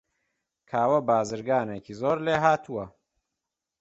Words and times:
کاوە 0.69 0.99
بازرگانێکی 1.09 1.93
زۆر 2.01 2.17
لێهاتووە. 2.25 2.85